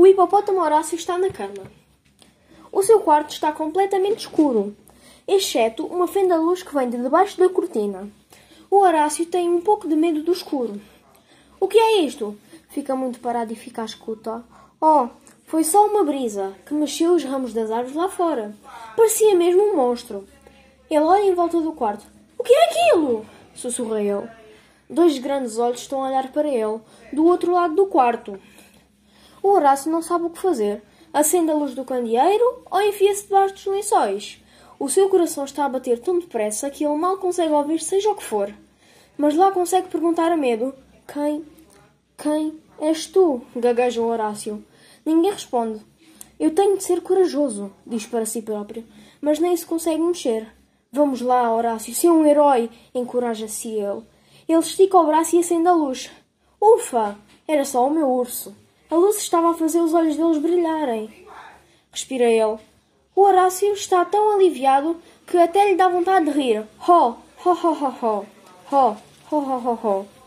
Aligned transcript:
O 0.00 0.06
hipopótamo 0.06 0.62
Horácio 0.62 0.96
está 0.96 1.18
na 1.18 1.28
cama. 1.28 1.70
O 2.72 2.82
seu 2.82 3.00
quarto 3.00 3.32
está 3.32 3.52
completamente 3.52 4.20
escuro, 4.20 4.74
exceto 5.28 5.84
uma 5.84 6.08
fenda 6.08 6.38
de 6.38 6.40
luz 6.42 6.62
que 6.62 6.74
vem 6.74 6.88
de 6.88 6.96
debaixo 6.96 7.38
da 7.38 7.50
cortina. 7.50 8.08
O 8.70 8.78
Horácio 8.78 9.26
tem 9.26 9.50
um 9.50 9.60
pouco 9.60 9.86
de 9.86 9.94
medo 9.94 10.22
do 10.22 10.32
escuro. 10.32 10.80
O 11.60 11.68
que 11.68 11.76
é 11.76 12.00
isto? 12.00 12.34
Fica 12.70 12.96
muito 12.96 13.20
parado 13.20 13.52
e 13.52 13.56
fica 13.56 13.82
à 13.82 13.84
escuta. 13.84 14.42
Oh, 14.80 15.08
foi 15.44 15.64
só 15.64 15.86
uma 15.86 16.02
brisa 16.02 16.54
que 16.64 16.72
mexeu 16.72 17.12
os 17.12 17.22
ramos 17.22 17.52
das 17.52 17.70
árvores 17.70 17.94
lá 17.94 18.08
fora. 18.08 18.56
Parecia 18.96 19.36
mesmo 19.36 19.62
um 19.62 19.76
monstro. 19.76 20.26
Ele 20.88 21.04
olha 21.04 21.24
em 21.24 21.34
volta 21.34 21.60
do 21.60 21.74
quarto. 21.74 22.06
O 22.38 22.42
que 22.42 22.54
é 22.54 22.64
aquilo? 22.70 23.26
sussurra 23.54 24.00
ele. 24.00 24.26
Dois 24.88 25.18
grandes 25.18 25.58
olhos 25.58 25.82
estão 25.82 26.02
a 26.02 26.08
olhar 26.08 26.32
para 26.32 26.48
ele, 26.48 26.80
do 27.12 27.26
outro 27.26 27.52
lado 27.52 27.74
do 27.74 27.84
quarto. 27.84 28.40
O 29.42 29.48
Horácio 29.48 29.90
não 29.90 30.02
sabe 30.02 30.26
o 30.26 30.30
que 30.30 30.38
fazer. 30.38 30.82
Acende 31.12 31.50
a 31.50 31.54
luz 31.54 31.74
do 31.74 31.84
candeeiro 31.84 32.62
ou 32.70 32.80
enfia-se 32.82 33.24
debaixo 33.24 33.54
dos 33.54 33.66
lençóis. 33.66 34.42
O 34.78 34.88
seu 34.88 35.08
coração 35.08 35.44
está 35.44 35.64
a 35.64 35.68
bater 35.68 35.98
tão 35.98 36.18
depressa 36.18 36.70
que 36.70 36.84
ele 36.84 36.96
mal 36.96 37.18
consegue 37.18 37.52
ouvir 37.52 37.80
seja 37.80 38.10
o 38.10 38.14
que 38.14 38.24
for. 38.24 38.52
Mas 39.16 39.34
lá 39.34 39.50
consegue 39.50 39.88
perguntar 39.88 40.32
a 40.32 40.36
medo: 40.36 40.74
Quem? 41.06 41.44
Quem 42.16 42.58
és 42.80 43.06
tu? 43.06 43.42
gagueja 43.56 44.00
o 44.00 44.06
Horácio. 44.06 44.64
Ninguém 45.04 45.32
responde. 45.32 45.84
Eu 46.38 46.54
tenho 46.54 46.76
de 46.78 46.84
ser 46.84 47.02
corajoso, 47.02 47.70
diz 47.86 48.06
para 48.06 48.24
si 48.24 48.40
próprio, 48.40 48.84
mas 49.20 49.38
nem 49.38 49.54
se 49.54 49.66
consegue 49.66 50.00
mexer. 50.00 50.48
Vamos 50.90 51.20
lá, 51.20 51.54
Horácio, 51.54 51.94
ser 51.94 52.08
um 52.08 52.24
herói, 52.24 52.70
encoraja-se 52.94 53.68
ele. 53.68 54.02
Ele 54.48 54.58
estica 54.58 54.98
o 54.98 55.06
braço 55.06 55.36
e 55.36 55.40
acende 55.40 55.68
a 55.68 55.72
luz. 55.72 56.10
Ufa! 56.60 57.18
Era 57.46 57.64
só 57.64 57.86
o 57.86 57.90
meu 57.90 58.08
urso. 58.08 58.54
A 58.90 58.94
luz 58.96 59.18
estava 59.18 59.52
a 59.52 59.54
fazer 59.54 59.80
os 59.80 59.94
olhos 59.94 60.16
deles 60.16 60.38
brilharem. 60.38 61.08
Respira 61.92 62.24
ele. 62.24 62.58
O 63.14 63.22
Horácio 63.22 63.72
está 63.72 64.04
tão 64.04 64.34
aliviado 64.34 65.00
que 65.26 65.36
até 65.36 65.68
lhe 65.68 65.76
dá 65.76 65.88
vontade 65.88 66.26
de 66.26 66.32
rir. 66.32 66.66
Ho, 66.88 67.14
ho, 67.44 67.50
ho, 67.50 67.72
ho, 67.72 67.94
ho. 68.02 68.26
Ho, 68.72 68.96
ho, 69.30 69.38
ho, 69.38 69.58
ho, 69.58 69.78
ho. 69.82 70.19